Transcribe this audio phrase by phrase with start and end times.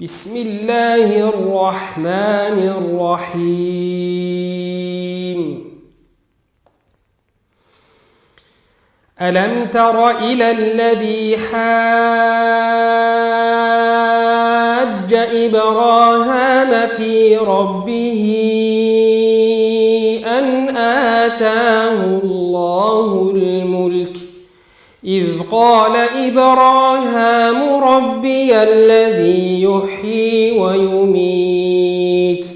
[0.00, 2.58] بسم الله الرحمن
[3.32, 3.86] الرحيم
[9.22, 11.56] ألم تر إلى الذي حاج
[15.14, 18.22] إبراهام في ربه
[20.26, 23.25] أن آتاه الله
[25.06, 32.46] إذ قال إبراهام ربي الذي يحيي ويميت.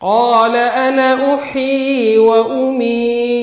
[0.00, 3.34] قال أنا أحيي وأميت.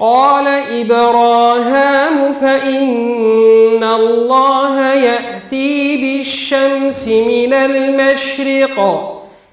[0.00, 0.48] قال
[0.80, 9.12] إبراهام فإن الله يأتي بالشمس من المشرق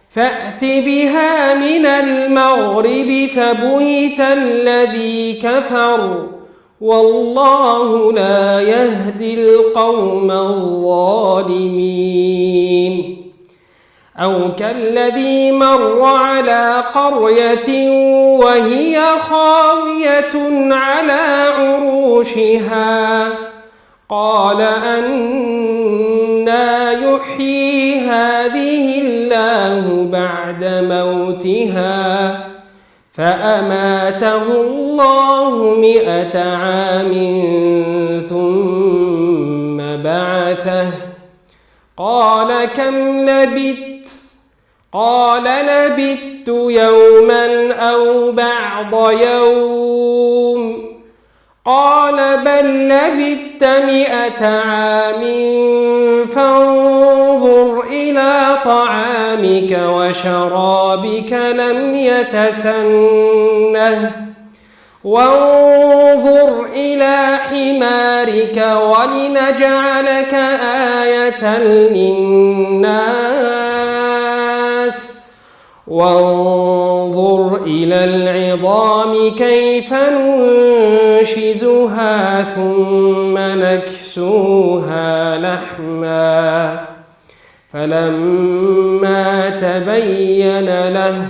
[0.10, 6.43] فأت بها من المغرب فبهت الذي كفر.
[6.84, 11.74] والله لا يهدي القوم الظالمين.
[14.18, 17.90] أو كالذي مر على قرية
[18.40, 23.28] وهي خاوية على عروشها.
[24.10, 25.32] قال أنا
[26.92, 32.53] يحيي هذه الله بعد موتها.
[33.18, 37.14] فأماته الله مئة عام
[38.30, 40.88] ثم بعثه.
[41.98, 44.10] قال كم لبثت؟
[44.94, 50.84] قال لبثت يوما أو بعض يوم.
[51.66, 55.24] قال بل لبثت مئة عام
[56.28, 57.86] فانظر
[58.66, 63.32] طعامك وشرابك لم يتسنه.
[65.04, 70.34] وانظر إلى حمارك ولنجعلك
[71.04, 72.14] آية للناس.
[75.88, 79.94] وانظر إلى العظام كيف
[81.14, 85.13] ننشزها ثم نكسوها.
[87.74, 91.28] فلما تبين له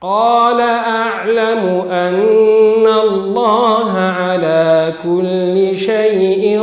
[0.00, 6.62] قال أعلم أن الله على كل شيء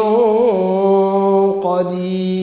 [1.64, 2.35] قدير.